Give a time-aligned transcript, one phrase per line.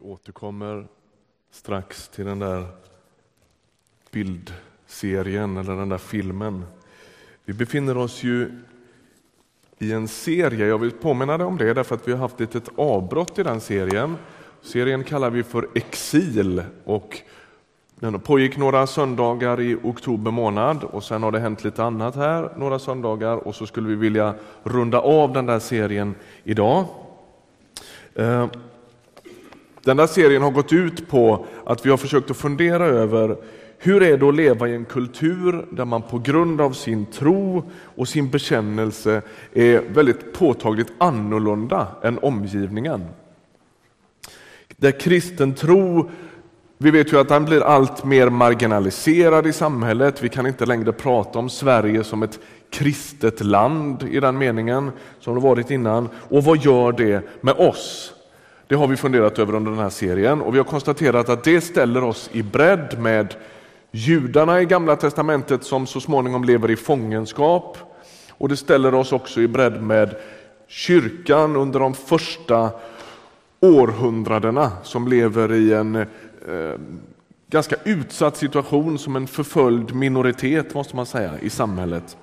[0.00, 0.86] Vi återkommer
[1.50, 2.66] strax till den där
[4.10, 6.64] bildserien eller den där filmen.
[7.44, 8.50] Vi befinner oss ju
[9.78, 12.54] i en serie, jag vill påminna dig om det därför att vi har haft ett
[12.54, 14.16] litet avbrott i den serien.
[14.62, 17.18] Serien kallar vi för Exil och
[17.94, 22.50] den pågick några söndagar i oktober månad och sen har det hänt lite annat här
[22.56, 26.84] några söndagar och så skulle vi vilja runda av den där serien idag.
[28.14, 28.46] Eh,
[29.88, 33.36] den där serien har gått ut på att vi har försökt att fundera över
[33.78, 37.70] hur är det att leva i en kultur där man på grund av sin tro
[37.96, 43.04] och sin bekännelse är väldigt påtagligt annorlunda än omgivningen.
[44.76, 46.10] Där kristen tro,
[46.78, 50.22] vi vet ju att den blir allt mer marginaliserad i samhället.
[50.22, 55.34] Vi kan inte längre prata om Sverige som ett kristet land i den meningen som
[55.34, 56.08] det varit innan.
[56.28, 58.14] Och vad gör det med oss?
[58.68, 61.60] Det har vi funderat över under den här serien och vi har konstaterat att det
[61.60, 63.34] ställer oss i bredd med
[63.90, 67.78] judarna i Gamla testamentet som så småningom lever i fångenskap
[68.30, 70.16] och det ställer oss också i bredd med
[70.66, 72.70] kyrkan under de första
[73.60, 76.06] århundradena som lever i en eh,
[77.50, 82.16] ganska utsatt situation som en förföljd minoritet måste man säga i samhället.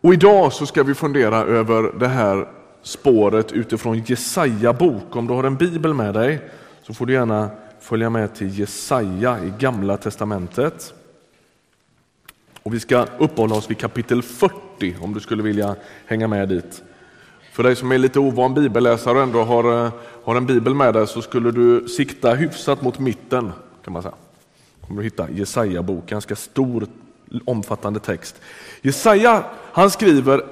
[0.00, 5.16] Och idag så ska vi fundera över det här spåret utifrån Jesaja bok.
[5.16, 6.40] Om du har en bibel med dig
[6.82, 7.50] så får du gärna
[7.80, 10.94] följa med till Jesaja i Gamla testamentet.
[12.62, 16.82] Och vi ska uppehålla oss vid kapitel 40 om du skulle vilja hänga med dit.
[17.52, 19.92] För dig som är lite ovan bibelläsare och ändå har, eh,
[20.24, 23.52] har en bibel med dig så skulle du sikta hyfsat mot mitten
[23.84, 24.14] kan man säga.
[24.86, 26.86] kommer du hitta Jesaja bok, ganska stor
[27.44, 28.40] omfattande text.
[28.82, 30.44] Jesaja han skriver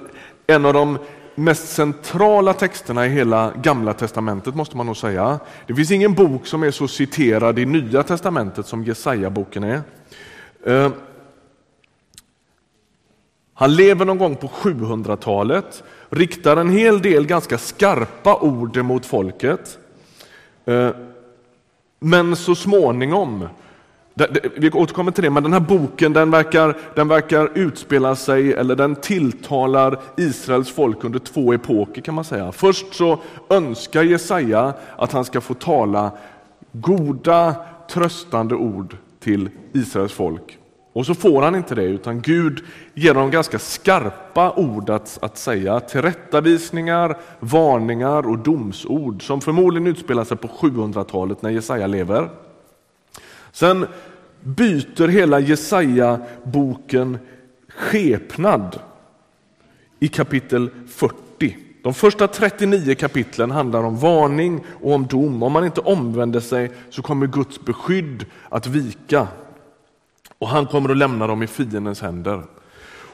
[0.47, 0.99] en av de
[1.39, 5.39] mest centrala texterna i hela Gamla testamentet måste man nog säga.
[5.67, 9.81] Det finns ingen bok som är så citerad i Nya testamentet som Jesaja-boken är.
[10.65, 10.91] Eh,
[13.55, 19.79] han lever någon gång på 700-talet, riktar en hel del ganska skarpa ord mot folket.
[20.65, 20.91] Eh,
[22.01, 23.49] men så småningom
[24.57, 28.77] vi återkommer till det, men den här boken den verkar, den verkar utspela sig, eller
[28.77, 32.53] den tilltalar Israels folk under två epoker kan man säga.
[32.53, 33.19] Först så
[33.51, 36.11] önskar Jesaja att han ska få tala
[36.73, 37.55] goda,
[37.91, 40.59] tröstande ord till Israels folk.
[40.93, 42.65] Och så får han inte det, utan Gud
[42.95, 45.81] ger honom ganska skarpa ord att, att säga.
[45.81, 52.29] Tillrättavisningar, varningar och domsord som förmodligen utspelar sig på 700-talet när Jesaja lever.
[53.59, 53.87] Sen
[54.41, 57.19] byter hela Jesaja-boken
[57.69, 58.81] skepnad
[60.01, 61.57] i kapitel 40.
[61.83, 65.43] De första 39 kapitlen handlar om varning och om dom.
[65.43, 69.29] Om man inte omvänder sig så kommer Guds beskydd att vika
[70.39, 72.43] och han kommer att lämna dem i fiendens händer.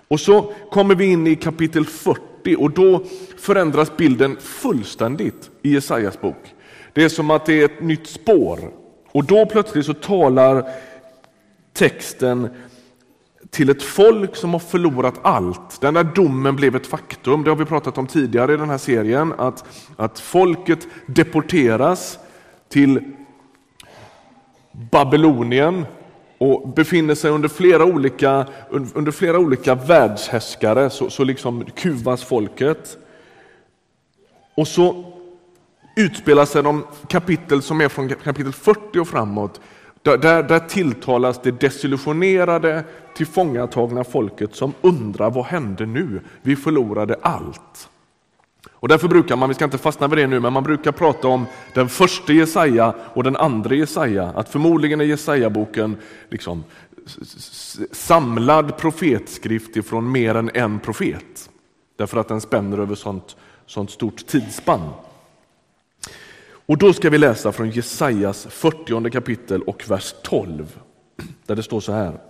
[0.08, 3.04] Och så kommer vi in i kapitel 40 och då
[3.38, 6.54] förändras bilden fullständigt i Jesajas bok.
[6.92, 8.83] Det är som att det är ett nytt spår
[9.14, 10.68] och då plötsligt så talar
[11.72, 12.48] texten
[13.50, 15.80] till ett folk som har förlorat allt.
[15.80, 18.78] Den där domen blev ett faktum, det har vi pratat om tidigare i den här
[18.78, 19.64] serien, att,
[19.96, 22.18] att folket deporteras
[22.68, 23.12] till
[24.72, 25.86] Babylonien
[26.38, 32.98] och befinner sig under flera olika, under flera olika världshärskare, så, så liksom kuvas folket.
[34.54, 35.13] Och så
[35.96, 39.60] utspelar sig de kapitel som är från kapitel 40 och framåt
[40.04, 42.84] där, där tilltalas det desillusionerade,
[43.16, 46.20] tillfångatagna folket som undrar vad hände nu?
[46.42, 47.88] Vi förlorade allt.
[48.72, 51.28] Och därför brukar man, vi ska inte fastna vid det nu, men man brukar prata
[51.28, 54.32] om den första Jesaja och den andra Jesaja.
[54.34, 55.96] Att förmodligen är Jesaja-boken
[56.30, 56.64] liksom
[57.92, 61.50] samlad profetskrift ifrån mer än en profet.
[61.96, 64.90] Därför att den spänner över sånt, sånt stort tidsspann.
[66.66, 70.78] Och då ska vi läsa från Jesajas 40 kapitel och vers 12,
[71.46, 72.20] där det står så här.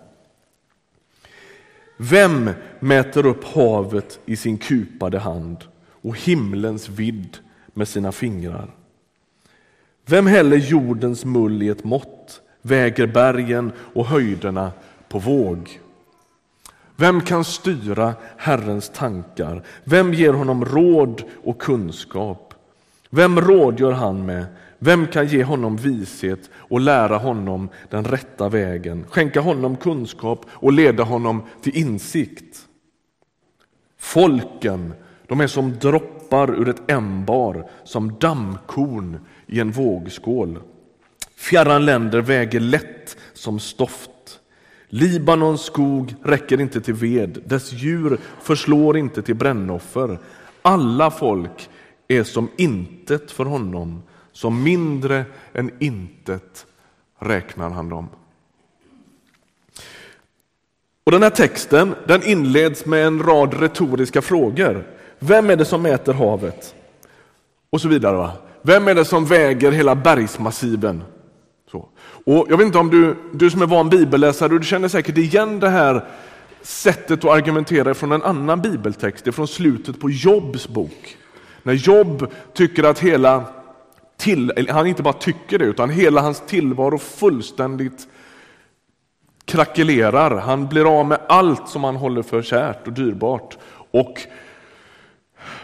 [1.97, 2.51] Vem
[2.81, 5.57] mäter upp havet i sin kupade hand
[6.03, 7.37] och himlens vidd
[7.75, 8.71] med sina fingrar?
[10.07, 14.73] Vem häller jordens mull i ett mått, väger bergen och höjderna
[15.09, 15.81] på våg?
[16.97, 19.63] Vem kan styra Herrens tankar?
[19.85, 22.54] Vem ger honom råd och kunskap?
[23.15, 24.47] Vem rådgör han med?
[24.79, 30.73] Vem kan ge honom vishet och lära honom den rätta vägen, skänka honom kunskap och
[30.73, 32.67] leda honom till insikt?
[33.99, 34.95] Folken,
[35.29, 40.59] de är som droppar ur ett ämbar som dammkorn i en vågskål.
[41.37, 44.11] Fjärran länder väger lätt som stoft.
[44.89, 50.19] Libanons skog räcker inte till ved, dess djur förslår inte till brännoffer.
[50.63, 51.69] Alla folk
[52.17, 54.03] är som intet för honom,
[54.33, 56.67] som mindre än intet
[57.19, 58.09] räknar han dem.
[61.05, 64.87] Och Den här texten den inleds med en rad retoriska frågor.
[65.19, 66.75] Vem är det som mäter havet?
[67.71, 68.17] Och så vidare.
[68.17, 68.33] Va?
[68.63, 71.05] Vem är det som väger hela bergsmassiven?
[71.71, 71.89] Så.
[72.25, 75.61] Och jag vet inte om du, du som är van bibelläsare, du känner säkert igen
[75.61, 76.05] det här
[76.63, 81.17] sättet att argumentera från en annan bibeltext, från slutet på Jobs bok.
[81.65, 83.45] När Jobb tycker att hela,
[84.17, 88.09] till, han inte bara tycker det, utan hela hans tillvaro fullständigt
[89.45, 90.41] krackelerar.
[90.41, 93.59] Han blir av med allt som han håller för kärt och dyrbart.
[93.91, 94.21] Och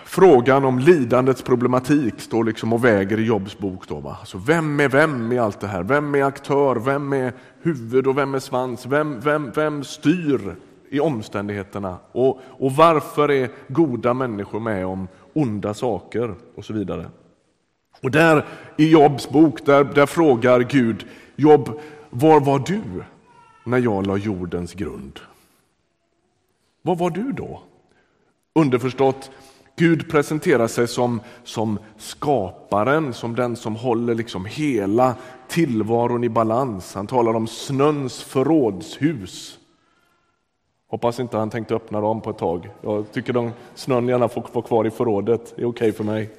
[0.04, 3.88] frågan om lidandets problematik står liksom och väger i Jobs bok.
[3.88, 4.16] Då, va?
[4.20, 5.82] Alltså vem är vem i allt det här?
[5.82, 6.76] Vem är aktör?
[6.76, 7.32] Vem är
[7.62, 8.86] huvud och vem är svans?
[8.86, 10.56] Vem, vem, vem styr
[10.90, 11.96] i omständigheterna?
[12.12, 16.34] Och, och varför är goda människor med om onda saker?
[16.54, 17.06] Och så vidare.
[18.02, 18.46] Och där
[18.78, 21.06] i Jobs bok, där, där frågar Gud
[21.36, 21.80] Jobb,
[22.10, 22.82] var var du
[23.64, 25.20] när jag la jordens grund?
[26.82, 27.62] Var var du då?
[28.54, 29.30] Underförstått,
[29.76, 35.14] Gud presenterar sig som, som skaparen, som den som håller liksom hela
[35.48, 36.94] tillvaron i balans.
[36.94, 39.58] Han talar om snöns förrådshus.
[40.90, 42.70] Hoppas inte han tänkte öppna dem på ett tag.
[42.80, 45.52] Jag tycker de snön gärna får vara kvar i förrådet.
[45.56, 46.30] Det är okej okay för mig.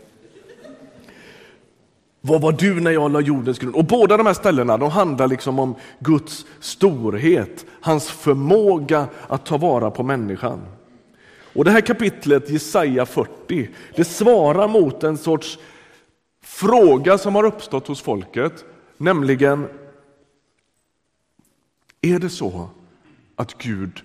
[2.22, 3.76] Vad var du när jag la jordens grund?
[3.76, 9.58] Och båda de här ställena de handlar liksom om Guds storhet, hans förmåga att ta
[9.58, 10.60] vara på människan.
[11.54, 15.60] Och det här kapitlet, Jesaja 40, det svarar mot en sorts
[16.44, 18.66] fråga som har uppstått hos folket,
[18.98, 19.68] nämligen
[22.02, 22.70] är det så
[23.36, 24.02] att Gud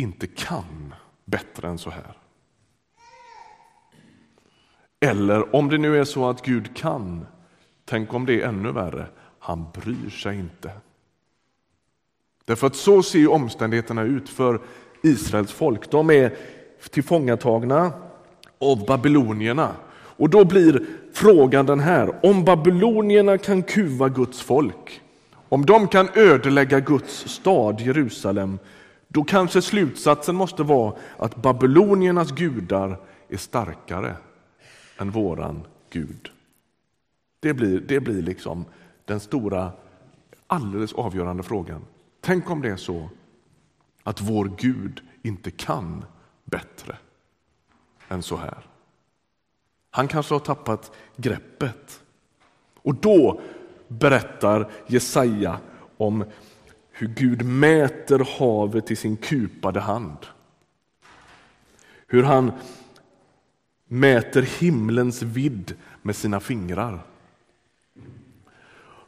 [0.00, 0.94] inte kan
[1.24, 2.16] bättre än så här?
[5.00, 7.26] Eller om det nu är så att Gud kan,
[7.84, 9.06] tänk om det är ännu värre,
[9.38, 10.70] han bryr sig inte.
[12.44, 14.60] Därför att så ser omständigheterna ut för
[15.02, 15.90] Israels folk.
[15.90, 16.36] De är
[16.90, 17.92] tillfångatagna
[18.58, 19.74] av babylonierna.
[19.92, 25.02] Och då blir frågan den här, om babylonierna kan kuva Guds folk,
[25.48, 28.58] om de kan ödelägga Guds stad Jerusalem,
[29.12, 34.16] då kanske slutsatsen måste vara att babyloniernas gudar är starkare
[34.98, 36.30] än våran Gud.
[37.40, 38.64] Det blir, det blir liksom
[39.04, 39.72] den stora,
[40.46, 41.84] alldeles avgörande frågan.
[42.20, 43.08] Tänk om det är så
[44.02, 46.04] att vår Gud inte kan
[46.44, 46.96] bättre
[48.08, 48.66] än så här.
[49.90, 52.02] Han kanske har tappat greppet.
[52.74, 53.40] Och då
[53.88, 55.58] berättar Jesaja
[55.96, 56.24] om
[57.00, 60.16] hur Gud mäter havet i sin kupade hand.
[62.06, 62.52] Hur han
[63.88, 67.02] mäter himlens vidd med sina fingrar.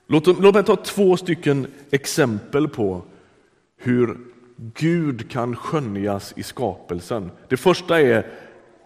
[0.06, 3.02] Låt, låt mig ta två stycken exempel på
[3.76, 4.18] hur
[4.56, 7.30] Gud kan skönjas i skapelsen.
[7.48, 8.32] Det första är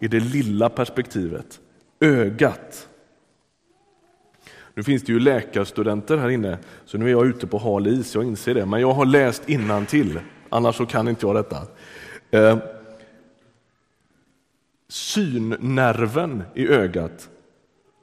[0.01, 1.61] i det lilla perspektivet,
[2.01, 2.89] ögat.
[4.77, 8.15] Nu finns det ju läkarstudenter här inne, så nu är jag ute på hal is,
[8.15, 8.67] jag inser det.
[8.67, 9.43] Men jag har läst
[9.87, 11.63] till, annars så kan inte jag detta.
[12.31, 12.59] Eh,
[14.89, 17.29] synnerven i ögat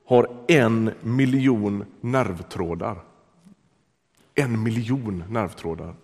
[0.06, 2.98] har en miljon nervtrådar.
[4.36, 5.96] En miljon nervtrådar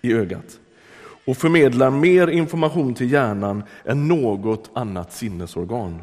[0.00, 0.60] i ögat
[1.26, 6.02] och förmedlar mer information till hjärnan än något annat sinnesorgan.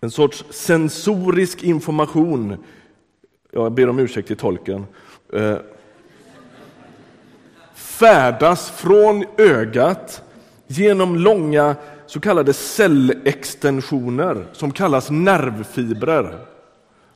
[0.00, 2.64] En sorts sensorisk information,
[3.52, 4.86] jag ber om ursäkt till tolken,
[5.32, 5.56] eh,
[7.74, 10.22] färdas från ögat
[10.66, 11.76] genom långa
[12.06, 16.38] så kallade cellextensioner som kallas nervfibrer.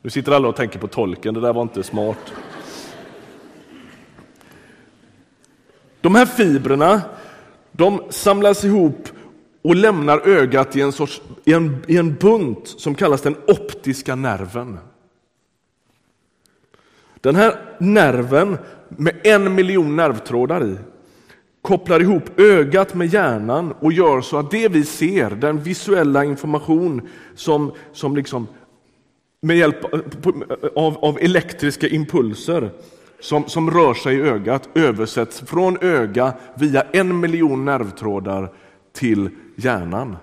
[0.02, 2.32] Nu sitter alla och tänker på tolken, det där var inte smart.
[6.00, 7.02] De här fibrerna
[7.72, 9.08] de samlas ihop
[9.62, 14.14] och lämnar ögat i en, sorts, i en, i en bunt som kallas den optiska
[14.14, 14.78] nerven.
[17.20, 20.76] Den här nerven med en miljon nervtrådar i
[21.62, 27.08] kopplar ihop ögat med hjärnan och gör så att det vi ser, den visuella information
[27.34, 28.46] som, som liksom
[29.40, 29.84] med hjälp
[30.76, 32.70] av, av elektriska impulser
[33.20, 38.52] som, som rör sig i ögat översätts från öga via en miljon nervtrådar
[38.92, 39.30] till
[39.64, 40.16] hjärnan.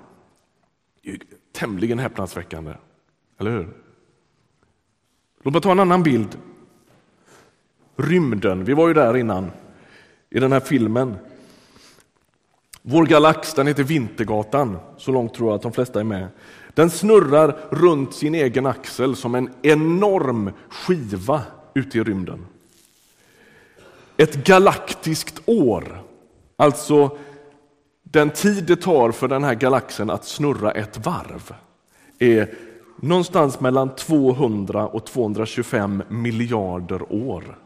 [1.04, 1.20] Det är
[1.52, 2.74] tämligen häpnadsväckande,
[3.40, 3.74] eller hur?
[5.44, 6.38] Låt mig ta en annan bild.
[7.96, 9.52] Rymden, vi var ju där innan
[10.30, 11.16] i den här filmen.
[12.82, 16.28] Vår galax den heter Vintergatan, så långt tror jag att de flesta är med.
[16.74, 21.42] Den snurrar runt sin egen axel som en enorm skiva
[21.74, 22.46] ute i rymden.
[24.18, 26.04] Ett galaktiskt år,
[26.56, 27.18] alltså
[28.12, 31.54] den tid det tar för den här galaxen att snurra ett varv,
[32.20, 32.56] är
[32.96, 37.58] någonstans mellan 200 och 225 miljarder år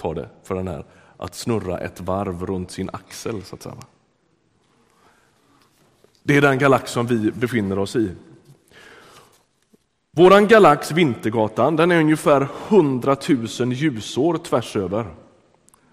[0.00, 0.84] tar det för den här
[1.16, 3.42] att snurra ett varv runt sin axel.
[3.42, 3.74] så att säga.
[6.22, 8.10] Det är den galax som vi befinner oss i.
[10.10, 13.16] Vår galax Vintergatan den är ungefär 100
[13.60, 15.06] 000 ljusår tvärs över.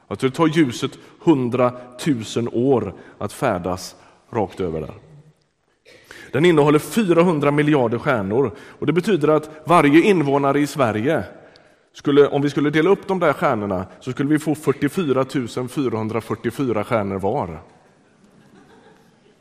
[0.10, 0.92] Alltså det tar ljuset
[1.24, 1.72] 100
[2.36, 3.96] 000 år att färdas
[4.32, 4.94] rakt över där.
[6.32, 11.24] Den innehåller 400 miljarder stjärnor och det betyder att varje invånare i Sverige
[11.94, 15.26] skulle, om vi skulle dela upp de där stjärnorna så skulle vi få 44
[15.70, 17.60] 444 stjärnor var.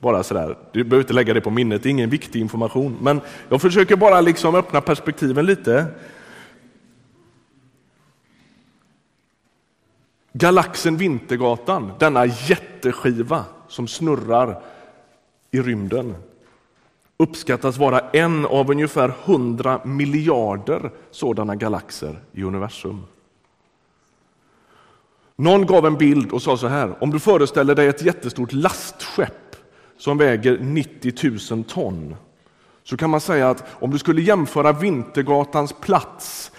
[0.01, 2.97] Bara sådär, du behöver inte lägga det på minnet, det är ingen viktig information.
[3.01, 5.87] Men jag försöker bara liksom öppna perspektiven lite.
[10.39, 14.63] Galaxen Vintergatan, denna jätteskiva som snurrar
[15.51, 16.15] i rymden,
[17.17, 23.07] uppskattas vara en av ungefär 100 miljarder sådana galaxer i universum.
[25.37, 29.57] Någon gav en bild och sa så här, om du föreställer dig ett jättestort lastskepp
[29.97, 32.17] som väger 90 000 ton,
[32.85, 36.53] så kan man säga att om du skulle jämföra Vintergatans plats,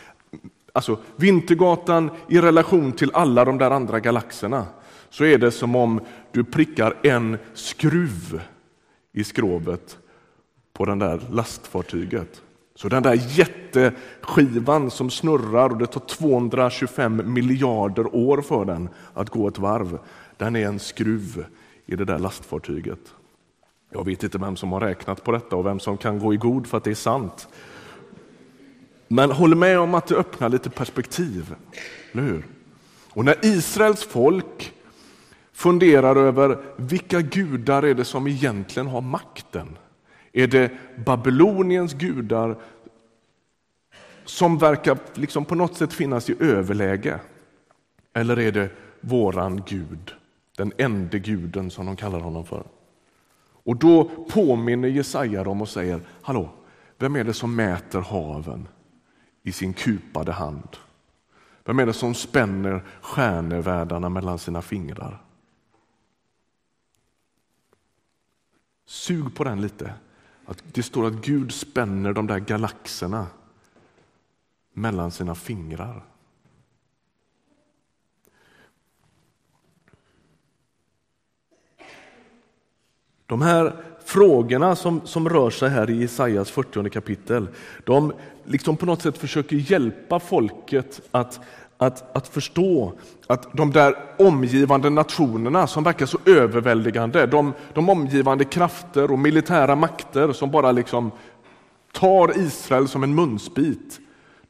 [0.73, 4.65] alltså Vintergatan i relation till alla de där andra galaxerna,
[5.09, 8.41] så är det som om du prickar en skruv
[9.13, 9.97] i skrovet
[10.73, 12.41] på det där lastfartyget.
[12.75, 19.29] Så den där jätteskivan som snurrar och det tar 225 miljarder år för den att
[19.29, 19.99] gå ett varv,
[20.37, 21.45] den är en skruv
[21.85, 22.99] i det där lastfartyget.
[23.89, 26.37] Jag vet inte vem som har räknat på detta och vem som kan gå i
[26.37, 27.47] god för att det är sant.
[29.11, 31.55] Men håll med om att det öppnar lite perspektiv,
[32.11, 32.45] eller hur?
[33.09, 34.73] Och när Israels folk
[35.53, 39.77] funderar över vilka gudar är det som egentligen har makten
[40.33, 40.71] är det
[41.05, 42.57] Babyloniens gudar
[44.25, 47.19] som verkar liksom på något sätt finnas i överläge?
[48.13, 48.69] Eller är det
[49.01, 50.13] våran Gud,
[50.57, 52.63] den enda guden som de kallar honom för?
[53.63, 56.49] Och då påminner Jesaja dem och säger, hallå,
[56.97, 58.67] vem är det som mäter haven
[59.49, 60.77] i sin kupade hand?
[61.63, 65.23] Vem är det som spänner stjärnevärldarna mellan sina fingrar?
[68.85, 69.93] Sug på den lite.
[70.45, 73.27] Att det står att Gud spänner de där galaxerna
[74.73, 76.05] mellan sina fingrar.
[83.25, 87.47] De här frågorna som, som rör sig här i Jesajas 40 kapitel,
[87.83, 88.13] de
[88.45, 91.39] liksom på något sätt försöker hjälpa folket att
[91.81, 92.93] att, att förstå
[93.27, 99.75] att de där omgivande nationerna som verkar så överväldigande, de, de omgivande krafter och militära
[99.75, 101.11] makter som bara liksom
[101.91, 103.99] tar Israel som en munsbit,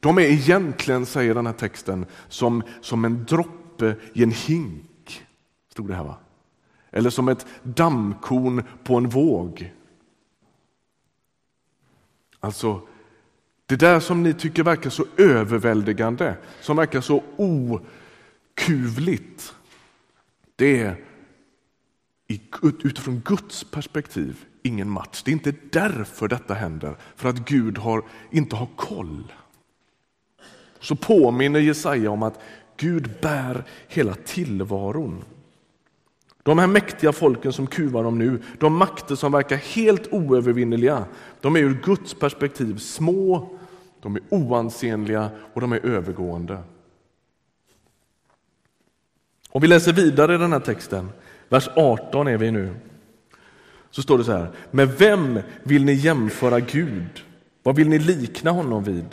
[0.00, 5.22] de är egentligen, säger den här texten, som, som en droppe i en hink.
[5.72, 6.16] Stod det här va?
[6.90, 9.72] Eller som ett dammkorn på en våg.
[12.40, 12.80] Alltså,
[13.66, 17.22] det där som ni tycker verkar så överväldigande, som verkar så
[18.56, 19.54] okuvligt,
[20.56, 20.96] det är
[22.82, 25.22] utifrån Guds perspektiv ingen match.
[25.22, 29.32] Det är inte därför detta händer, för att Gud har, inte har koll.
[30.80, 32.40] Så påminner Jesaja om att
[32.76, 35.24] Gud bär hela tillvaron.
[36.42, 41.04] De här mäktiga folken som kuvar dem nu, de makter som verkar helt oövervinneliga,
[41.40, 43.48] de är ur Guds perspektiv små
[44.02, 46.58] de är oansenliga och de är övergående.
[49.48, 51.10] Om vi läser vidare i den här texten,
[51.48, 52.74] vers 18 är vi nu,
[53.90, 54.50] så står det så här.
[54.70, 57.24] Med vem vill ni jämföra Gud?
[57.62, 59.06] Vad vill ni likna honom vid?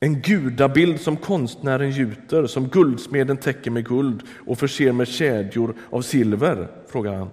[0.00, 6.02] En gudabild som konstnären gjuter, som guldsmeden täcker med guld och förser med kedjor av
[6.02, 6.68] silver?
[6.86, 7.30] frågar han.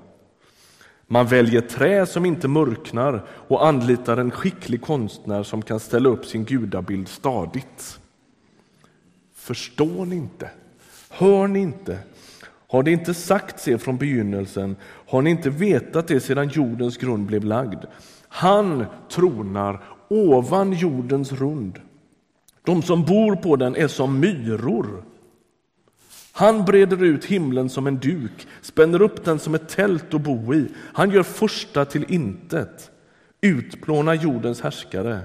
[1.08, 6.25] Man väljer trä som inte mörknar och anlitar en skicklig konstnär som kan ställa upp
[6.25, 8.00] sin gudabild stadigt.
[9.36, 10.50] Förstår ni inte?
[11.10, 12.00] Hör ni inte?
[12.67, 14.75] Har det inte sagts er från begynnelsen?
[14.84, 17.86] Har ni inte vetat det sedan jordens grund blev lagd?
[18.27, 21.79] Han tronar ovan jordens rund.
[22.65, 25.03] De som bor på den är som myror.
[26.32, 30.53] Han breder ut himlen som en duk, spänner upp den som ett tält att bo
[30.53, 30.67] i.
[30.77, 32.91] Han gör första till intet,
[33.41, 35.20] utplånar jordens härskare.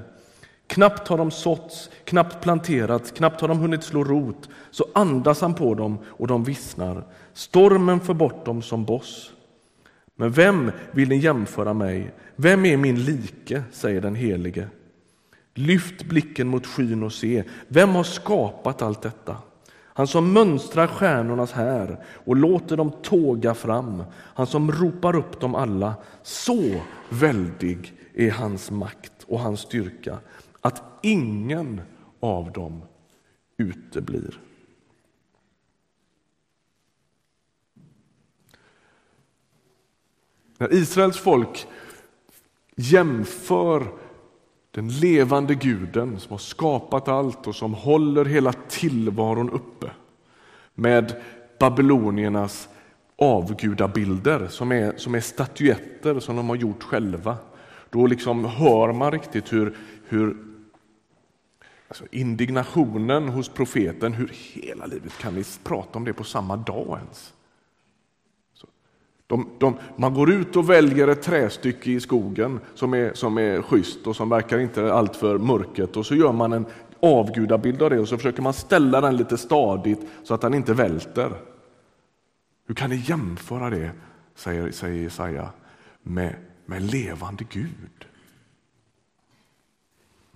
[0.67, 5.55] Knappt har de såtts, knappt planterats, knappt har de hunnit slå rot, så andas han
[5.55, 7.05] på dem och de vissnar.
[7.33, 9.33] Stormen för bort dem som boss.
[10.17, 12.13] Men vem vill ni jämföra mig?
[12.37, 14.69] Vem är min like, säger den helige.
[15.59, 19.37] Lyft blicken mot skyn och se, vem har skapat allt detta?
[19.71, 25.55] Han som mönstrar stjärnornas här och låter dem tåga fram, han som ropar upp dem
[25.55, 25.95] alla.
[26.23, 30.19] Så väldig är hans makt och hans styrka
[30.61, 31.81] att ingen
[32.21, 32.83] av dem
[33.57, 34.41] uteblir.
[40.59, 41.67] När Israels folk
[42.77, 43.93] jämför
[44.79, 49.91] den levande guden som har skapat allt och som håller hela tillvaron uppe
[50.75, 51.23] med
[51.59, 52.69] babyloniernas
[53.17, 57.37] avgudabilder som är, som är statyetter som de har gjort själva.
[57.91, 59.77] Då liksom hör man riktigt hur,
[60.09, 60.37] hur
[61.89, 66.99] alltså indignationen hos profeten, hur hela livet kan vi prata om det på samma dag
[67.03, 67.33] ens?
[69.29, 73.63] De, de, man går ut och väljer ett trästycke i skogen som är, som är
[73.63, 76.67] schysst och som verkar inte alltför mörket och så gör man en
[77.01, 80.75] avgudabild av det och så försöker man ställa den lite stadigt så att den inte
[80.75, 81.33] välter.
[82.67, 83.91] Hur kan ni jämföra det,
[84.35, 85.49] säger, säger Jesaja,
[86.03, 86.35] med,
[86.67, 88.07] med levande Gud?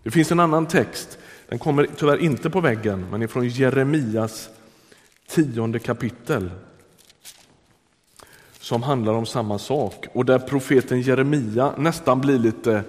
[0.03, 1.19] Det finns en annan text,
[1.49, 4.51] den kommer tyvärr inte på väggen, men är från Jeremias
[5.29, 6.51] tionde kapitel
[8.63, 12.85] som handlar om samma sak och där profeten Jeremia nästan blir lite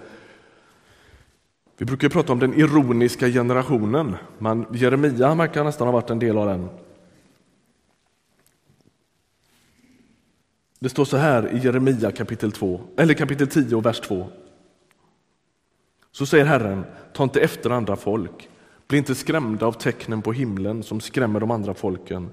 [1.77, 6.37] vi brukar prata om den ironiska generationen, men Jeremia verkar nästan ha varit en del
[6.37, 6.69] av den.
[10.79, 14.27] Det står så här i Jeremia kapitel, 2, eller kapitel 10 och vers 2.
[16.11, 18.49] Så säger Herren, ta inte efter andra folk,
[18.87, 22.29] bli inte skrämda av tecknen på himlen som skrämmer de andra folken.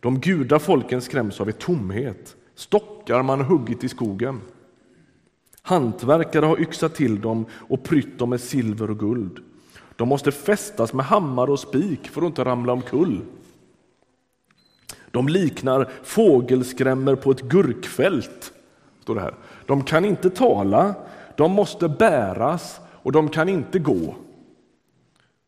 [0.00, 4.40] De guda folken skräms av er tomhet, stockar man huggit i skogen.
[5.62, 9.38] Hantverkare har yxat till dem och prytt dem med silver och guld.
[9.96, 13.20] De måste fästas med hammare och spik för att inte ramla omkull.
[15.10, 18.52] De liknar fågelskrämmer på ett gurkfält.
[19.02, 19.34] Står det här.
[19.66, 20.94] De kan inte tala,
[21.36, 24.14] de måste bäras och de kan inte gå.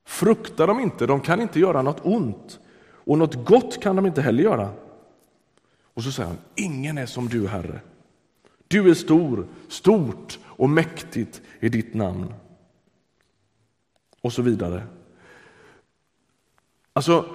[0.04, 4.22] Fruktar de inte, de kan inte göra något ont och något gott kan de inte
[4.22, 4.68] heller göra.
[6.00, 7.80] Och så säger han, ingen är som du, Herre.
[8.68, 12.34] Du är stor, stort och mäktigt är ditt namn.
[14.20, 14.86] Och så vidare.
[16.92, 17.26] Alltså,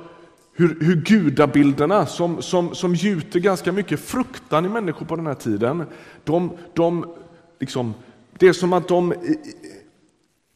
[0.54, 5.36] hur, hur gudabilderna som, som, som gjuter ganska mycket fruktan i människor på den här
[5.36, 5.86] tiden,
[6.23, 7.15] de, de
[7.60, 7.93] liksom,
[8.39, 9.13] det är som att de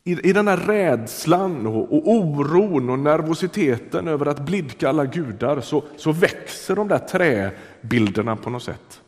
[0.04, 5.62] i, i den här rädslan och, och oron och nervositeten över att blidka alla gudar
[5.62, 9.02] så, så växer de där träbilderna på något sätt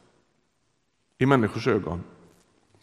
[1.18, 2.04] i människors ögon.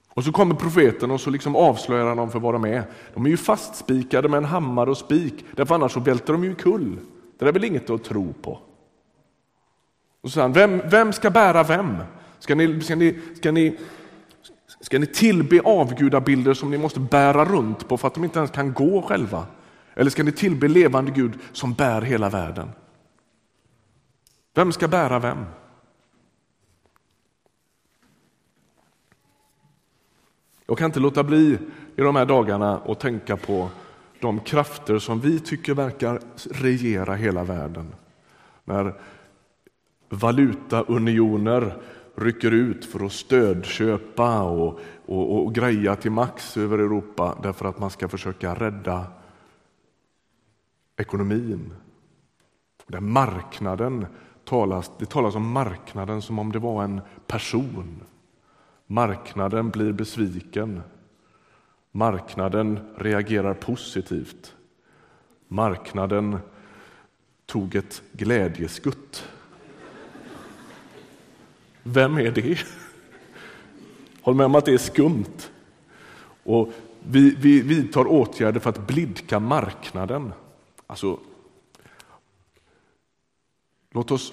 [0.09, 2.83] Och så kommer profeten och så liksom avslöjar han dem för vad de är.
[3.15, 6.55] De är ju fastspikade med en hammare och spik, därför annars så välter de ju
[6.55, 6.99] kull.
[7.39, 8.59] Det är väl inget att tro på.
[10.21, 11.97] Och så säger han, vem, vem ska bära vem?
[12.39, 13.79] Ska ni, ska, ni, ska, ni,
[14.81, 18.51] ska ni tillbe avgudabilder som ni måste bära runt på för att de inte ens
[18.51, 19.47] kan gå själva?
[19.95, 22.69] Eller ska ni tillbe levande Gud som bär hela världen?
[24.55, 25.45] Vem ska bära vem?
[30.67, 31.59] Jag kan inte låta bli
[31.97, 33.69] i de här dagarna att tänka på
[34.21, 37.95] de krafter som vi tycker verkar regera hela världen.
[38.65, 38.95] När
[40.09, 41.77] valutaunioner
[42.21, 47.79] rycker ut för att stödköpa och, och, och greja till max över Europa därför att
[47.79, 49.07] man ska försöka rädda
[50.97, 51.75] ekonomin.
[52.87, 54.07] Där marknaden
[54.45, 58.01] talas, det talas om marknaden som om det var en person.
[58.87, 60.83] Marknaden blir besviken.
[61.93, 64.55] Marknaden reagerar positivt.
[65.49, 66.39] Marknaden
[67.47, 69.29] tog ett glädjeskutt.
[71.93, 72.59] Vem är det?
[74.23, 75.51] Håll med om att det är skumt.
[76.45, 80.33] Och vi, vi vidtar åtgärder för att blidka marknaden.
[80.87, 81.19] Alltså,
[83.91, 84.33] låt oss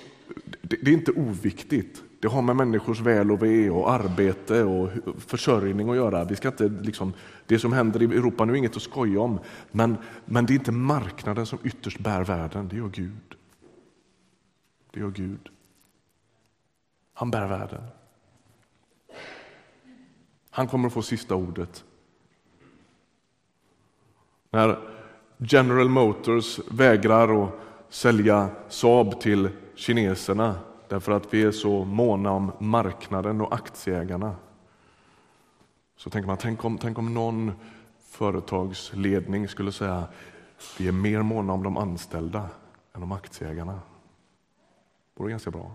[0.61, 2.03] det, det är inte oviktigt.
[2.19, 6.23] Det har med människors väl och ve och arbete och försörjning att göra.
[6.23, 7.13] Vi ska inte, liksom,
[7.45, 9.39] det som händer i Europa nu är inget att skoja om,
[9.71, 13.35] men, men det är inte marknaden som ytterst bär världen, det gör Gud.
[14.91, 15.49] Det gör Gud.
[17.17, 17.83] Han bär världen.
[20.49, 21.83] Han kommer att få sista ordet.
[24.49, 24.79] När
[25.37, 27.51] General Motors vägrar att
[27.89, 30.55] sälja Saab till kineserna
[30.87, 34.35] därför att vi är så måna om marknaden och aktieägarna.
[35.97, 37.51] Så tänker man, tänk om, tänk om någon
[37.99, 40.03] företagsledning skulle säga
[40.77, 42.49] vi är mer måna om de anställda
[42.93, 43.79] än om aktieägarna.
[45.13, 45.71] Det vore ganska bra.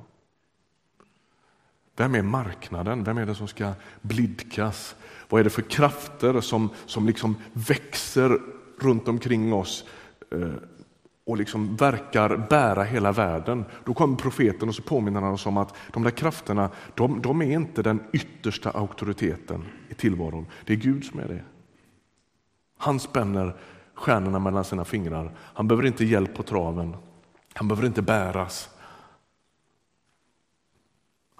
[1.96, 3.04] Vem är marknaden?
[3.04, 4.94] Vem är det som ska blidkas?
[5.28, 8.38] Vad är det för krafter som, som liksom växer
[8.80, 9.84] runt omkring oss
[10.32, 10.52] eh,
[11.30, 13.64] och liksom verkar bära hela världen.
[13.84, 17.42] Då kommer profeten och så påminner han oss om att de där krafterna, de, de
[17.42, 20.46] är inte den yttersta auktoriteten i tillvaron.
[20.64, 21.42] Det är Gud som är det.
[22.78, 23.56] Han spänner
[23.94, 25.32] stjärnorna mellan sina fingrar.
[25.38, 26.96] Han behöver inte hjälp på traven.
[27.54, 28.70] Han behöver inte bäras.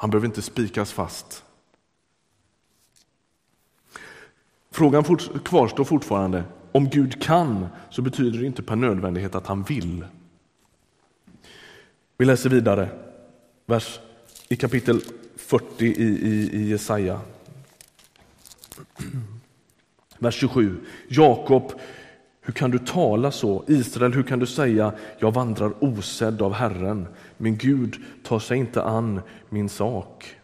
[0.00, 1.44] Han behöver inte spikas fast.
[4.70, 5.04] Frågan
[5.44, 6.44] kvarstår fortfarande.
[6.72, 10.04] Om Gud kan så betyder det inte per nödvändighet att han vill.
[12.16, 12.88] Vi läser vidare
[13.66, 14.00] vers,
[14.48, 15.00] i kapitel
[15.36, 17.20] 40 i, i, i Jesaja.
[20.18, 20.80] Vers 27.
[21.08, 21.72] Jakob,
[22.40, 23.64] hur kan du tala så?
[23.66, 27.08] Israel, hur kan du säga jag vandrar osedd av Herren?
[27.36, 30.36] Min Gud tar sig inte an min sak.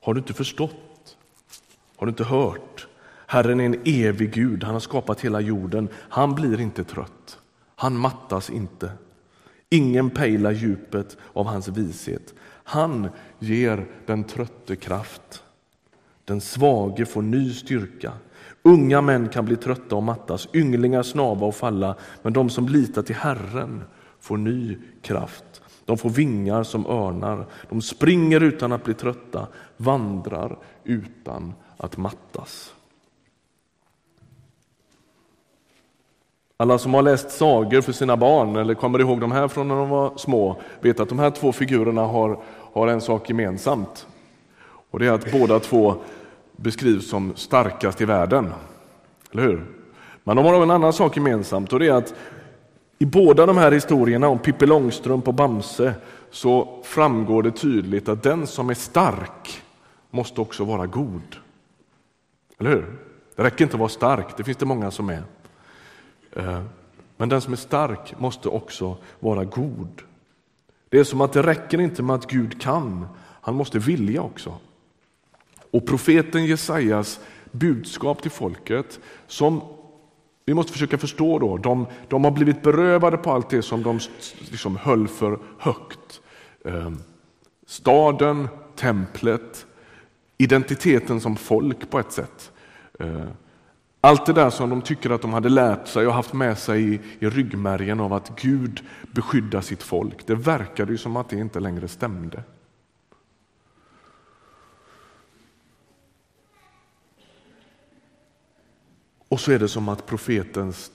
[0.00, 1.16] Har du inte förstått?
[1.96, 2.86] Har du inte hört?
[3.26, 5.88] Herren är en evig Gud, han har skapat hela jorden.
[5.94, 7.38] Han blir inte trött,
[7.76, 8.92] han mattas inte.
[9.68, 12.34] Ingen pejlar djupet av hans vishet.
[12.64, 15.42] Han ger den trötte kraft.
[16.24, 18.12] Den svage får ny styrka.
[18.62, 23.02] Unga män kan bli trötta och mattas, ynglingar snava och falla, men de som litar
[23.02, 23.84] till Herren
[24.20, 25.62] får ny kraft.
[25.84, 29.46] De får vingar som örnar, de springer utan att bli trötta,
[29.76, 32.74] vandrar utan att mattas.
[36.56, 39.74] Alla som har läst sagor för sina barn eller kommer ihåg de här från när
[39.74, 42.38] de var små vet att de här två figurerna har,
[42.72, 44.06] har en sak gemensamt.
[44.90, 45.94] Och det är att båda två
[46.62, 48.52] beskrivs som starkast i världen.
[49.32, 49.64] Eller hur?
[50.24, 52.14] Men de har en annan sak gemensamt och det är att
[52.98, 55.94] i båda de här historierna om Pippi Långstrump och Bamse
[56.30, 59.62] så framgår det tydligt att den som är stark
[60.10, 61.36] måste också vara god.
[62.58, 62.96] Eller hur?
[63.36, 65.22] Det räcker inte att vara stark, det finns det många som är.
[66.32, 66.62] Eh,
[67.16, 70.02] men den som är stark måste också vara god.
[70.88, 73.06] Det är som att det räcker inte med att Gud kan,
[73.40, 74.54] han måste vilja också.
[75.70, 77.20] Och profeten Jesajas
[77.52, 79.60] budskap till folket, som
[80.44, 84.00] vi måste försöka förstå då, de, de har blivit berövade på allt det som de
[84.50, 86.20] liksom höll för högt.
[86.64, 86.98] Ehm,
[87.66, 89.66] staden, templet,
[90.38, 92.52] identiteten som folk på ett sätt.
[92.98, 93.28] Ehm,
[94.00, 96.94] allt det där som de tycker att de hade lärt sig och haft med sig
[96.94, 98.80] i, i ryggmärgen av att Gud
[99.12, 102.42] beskyddar sitt folk, det verkade ju som att det inte längre stämde.
[109.30, 110.90] Och så är det som att profetens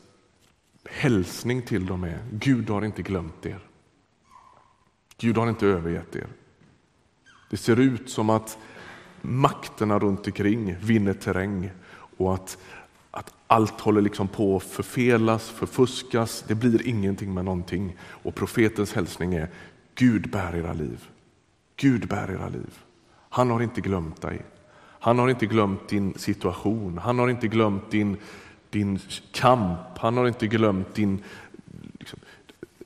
[0.89, 3.59] hälsning till dem är Gud har inte glömt er.
[5.17, 6.27] Gud har inte övergett er.
[7.49, 8.57] Det ser ut som att
[9.21, 11.71] makterna runt omkring vinner terräng
[12.17, 12.57] och att
[13.15, 17.97] att allt håller liksom på att förfelas, förfuskas, det blir ingenting med någonting.
[18.01, 19.49] Och profetens hälsning är
[19.95, 21.09] Gud bär era liv.
[21.75, 22.79] Gud bär era liv.
[23.29, 24.41] Han har inte glömt dig.
[25.05, 26.97] Han har inte glömt din situation.
[26.97, 28.17] Han har inte glömt din,
[28.69, 28.99] din
[29.31, 29.97] kamp.
[29.97, 31.23] Han har inte glömt din
[31.99, 32.19] liksom,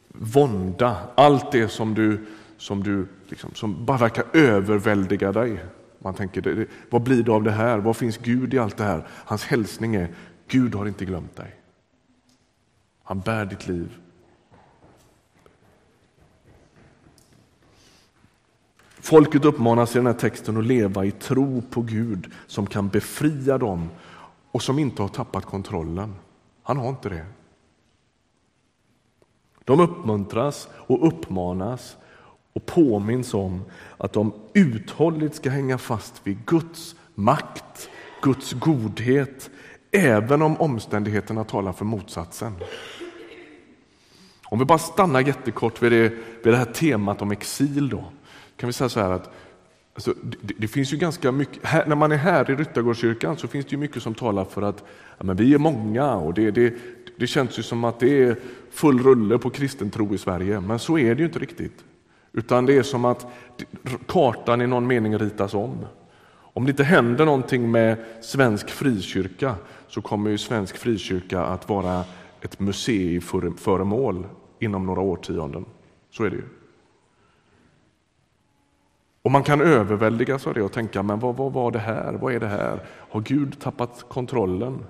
[0.08, 0.98] vånda.
[1.16, 2.26] Allt det som du,
[2.58, 5.66] som du liksom, som bara verkar överväldiga dig.
[6.00, 7.78] Man tänker, vad blir det av det här?
[7.78, 9.08] Var finns Gud i allt det här?
[9.10, 10.08] Hans hälsning är,
[10.48, 11.56] Gud har inte glömt dig.
[13.04, 13.98] Han bär ditt liv.
[19.02, 23.58] Folket uppmanas i den här texten att leva i tro på Gud som kan befria
[23.58, 23.90] dem
[24.52, 26.16] och som inte har tappat kontrollen.
[26.64, 27.26] Han har inte det.
[29.66, 31.98] De uppmuntras och uppmanas
[32.54, 33.62] och påminns om
[33.98, 37.90] att de uthålligt ska hänga fast vid Guds makt,
[38.22, 39.50] Guds godhet,
[39.92, 42.54] även om omständigheterna talar för motsatsen.
[44.46, 46.10] Om vi bara stannar jättekort vid det,
[46.44, 48.04] vid det här temat om exil då,
[48.60, 49.30] kan vi säga så här att
[49.94, 53.48] alltså, det, det, finns ju ganska mycket, här, när man är här i Ryttargårdskyrkan så
[53.48, 54.84] finns det ju mycket som talar för att
[55.18, 56.74] ja, men vi är många och det, det,
[57.18, 58.36] det känns ju som att det är
[58.72, 61.84] full rulle på kristen tro i Sverige, men så är det ju inte riktigt.
[62.34, 63.28] Utan det är som att
[64.08, 65.86] kartan i någon mening ritas om.
[66.32, 69.56] Om det inte händer någonting med svensk frikyrka
[69.88, 72.04] så kommer ju svensk frikyrka att vara
[72.42, 74.28] ett museiföremål
[74.60, 75.66] inom några årtionden.
[76.12, 76.59] Så är det ju.
[79.22, 82.14] Och man kan överväldigas av det och tänka, men vad, vad var det här?
[82.14, 82.84] Vad är det här?
[82.88, 84.86] Har Gud tappat kontrollen?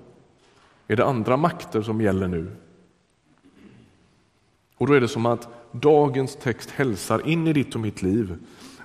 [0.88, 2.56] Är det andra makter som gäller nu?
[4.76, 8.38] Och då är det som att dagens text hälsar in i ditt och mitt liv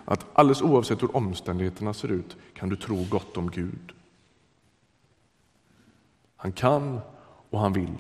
[0.06, 3.92] att alldeles oavsett hur omständigheterna ser ut kan du tro gott om Gud.
[6.36, 7.00] Han kan
[7.50, 7.98] och han vill.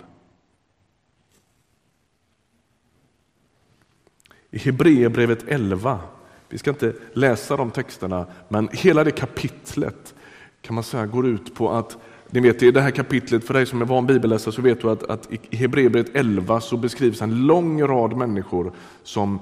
[4.49, 5.99] I Hebreerbrevet 11,
[6.49, 10.15] vi ska inte läsa de texterna, men hela det kapitlet
[10.61, 11.97] kan man säga går ut på att
[12.29, 14.89] ni vet i det här kapitlet, för dig som är van bibelläsare så vet du
[14.89, 19.39] att, att i Hebreerbrevet 11 så beskrivs en lång rad människor som,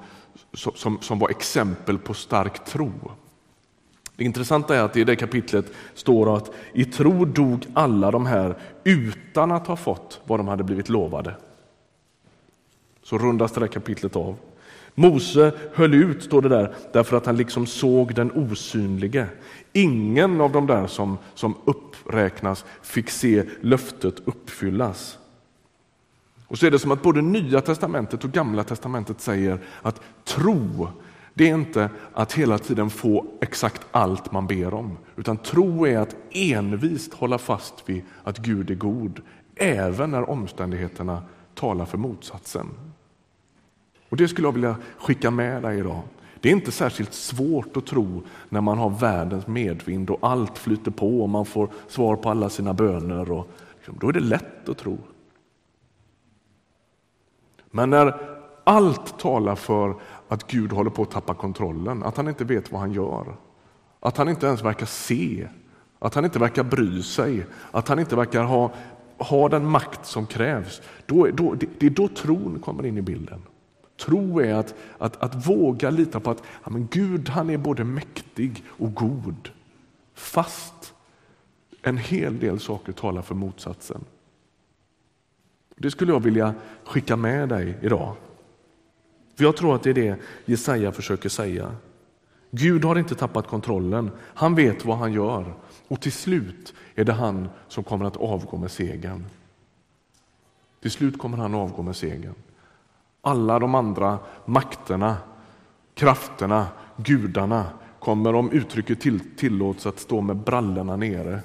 [0.54, 2.92] som, som var exempel på stark tro.
[4.16, 8.58] Det intressanta är att i det kapitlet står att i tro dog alla de här
[8.84, 11.36] utan att ha fått vad de hade blivit lovade.
[13.04, 14.36] Så rundas det där kapitlet av.
[14.96, 19.28] Mose höll ut, står det där, därför att han liksom såg den osynlige.
[19.74, 25.18] Ingen av de där som, som uppräknas fick se löftet uppfyllas.
[26.48, 30.88] Och så är det som att både Nya testamentet och Gamla testamentet säger att tro,
[31.34, 36.00] det är inte att hela tiden få exakt allt man ber om, utan tro är
[36.00, 39.22] att envist hålla fast vid att Gud är god,
[39.56, 41.24] även när omständigheterna
[41.56, 42.70] talar för motsatsen.
[44.14, 46.02] Och Det skulle jag vilja skicka med dig idag.
[46.40, 50.92] Det är inte särskilt svårt att tro när man har världens medvind och allt flyter
[50.92, 53.32] på och man får svar på alla sina böner.
[53.32, 54.98] Och, liksom, då är det lätt att tro.
[57.72, 58.16] Men när
[58.64, 59.96] allt talar för
[60.28, 63.36] att Gud håller på att tappa kontrollen, att han inte vet vad han gör,
[64.00, 65.48] att han inte ens verkar se,
[66.00, 68.72] att han inte verkar bry sig, att han inte verkar ha,
[69.18, 73.02] ha den makt som krävs, då, då, det, det är då tron kommer in i
[73.02, 73.42] bilden.
[73.98, 77.84] Tro är att, att, att våga lita på att ja, men Gud han är både
[77.84, 79.50] mäktig och god.
[80.14, 80.94] Fast
[81.82, 84.06] en hel del saker talar för motsatsen.
[85.76, 86.54] Det skulle jag vilja
[86.84, 88.16] skicka med dig idag.
[89.36, 91.76] För Jag tror att det är det Jesaja försöker säga.
[92.52, 94.12] Gud har inte tappat kontrollen.
[94.20, 95.54] Han vet vad han gör
[95.88, 99.26] och till slut är det han som kommer att avgå med segern.
[100.82, 102.36] Till slut kommer han avgå med segern.
[103.26, 105.18] Alla de andra makterna,
[105.94, 107.66] krafterna, gudarna
[108.00, 111.42] kommer om uttrycket till, tillåts att stå med brallorna nere.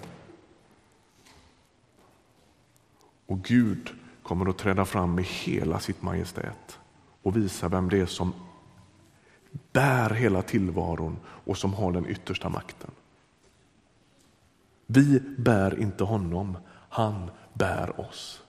[3.27, 3.91] Och Gud
[4.23, 6.79] kommer att träda fram med hela sitt majestät
[7.23, 8.33] och visa vem det är som
[9.73, 12.91] bär hela tillvaron och som har den yttersta makten.
[14.87, 18.43] Vi bär inte honom, han bär oss.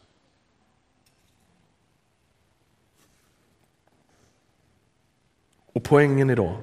[5.74, 6.58] Och poängen idag,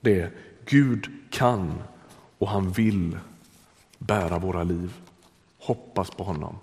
[0.00, 0.30] det är
[0.64, 1.82] Gud kan
[2.38, 3.18] och han vill
[3.98, 4.92] bära våra liv.
[5.58, 6.58] Hoppas på honom.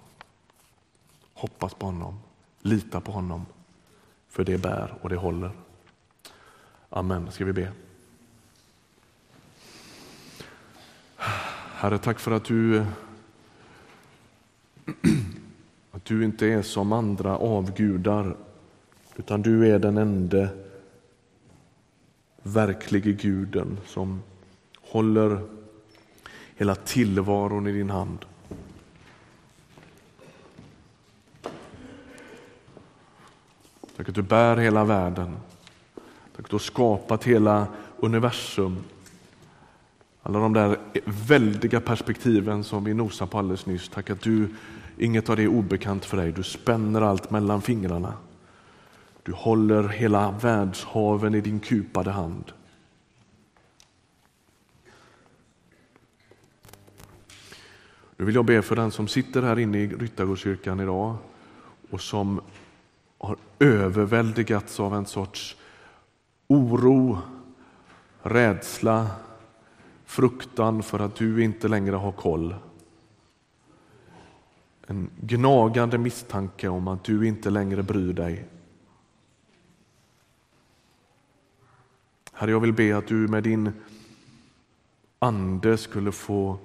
[1.33, 2.19] Hoppas på honom.
[2.61, 3.45] Lita på honom.
[4.27, 5.51] För det bär och det håller.
[6.89, 7.31] Amen.
[7.31, 7.71] Ska vi be?
[11.75, 12.79] Herre, tack för att du,
[15.91, 18.35] att du inte är som andra avgudar
[19.19, 20.47] utan du är den enda
[22.43, 24.21] verklige guden som
[24.81, 25.41] håller
[26.55, 28.25] hela tillvaron i din hand.
[33.97, 35.35] Tack att du bär hela världen.
[36.35, 38.77] Tack att du har skapat hela universum.
[40.23, 43.89] Alla de där väldiga perspektiven som vi nosade på alldeles nyss.
[43.89, 44.55] Tack att du,
[44.97, 46.31] inget av det är obekant för dig.
[46.31, 48.13] Du spänner allt mellan fingrarna.
[49.29, 52.51] Du håller hela världshaven i din kupade hand.
[58.17, 61.15] Nu vill jag be för den som sitter här inne i Ryttargårdskyrkan idag
[61.89, 62.41] och som
[63.17, 65.57] har överväldigats av en sorts
[66.47, 67.17] oro,
[68.21, 69.07] rädsla,
[70.05, 72.55] fruktan för att du inte längre har koll.
[74.87, 78.45] en gnagande misstanke om att du inte längre bryr dig.
[82.39, 83.71] Herre, jag vill be att du med din
[85.19, 86.57] ande skulle få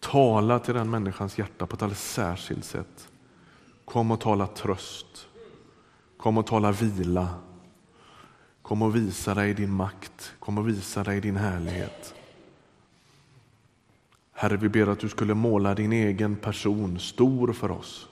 [0.00, 3.08] tala till den människans hjärta på ett alldeles särskilt sätt.
[3.84, 5.28] Kom och tala tröst.
[6.16, 7.34] Kom och tala vila.
[8.62, 10.32] Kom och visa dig din makt.
[10.38, 12.14] Kom och visa dig din härlighet.
[14.32, 18.08] Herre, vi ber att du skulle måla din egen person stor för oss.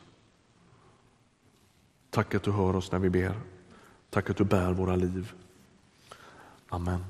[2.11, 3.58] Tack att du hör oss när vi ber.
[4.11, 5.33] Tack att du bär våra liv.
[6.69, 7.05] Amen.